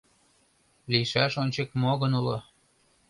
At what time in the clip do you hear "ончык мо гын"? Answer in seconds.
1.43-2.11